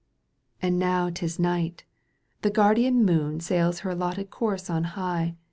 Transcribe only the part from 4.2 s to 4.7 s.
course